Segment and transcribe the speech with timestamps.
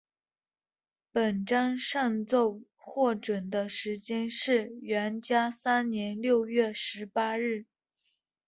[1.11, 7.65] 本章上奏获准的时间是元嘉三年六月十八日。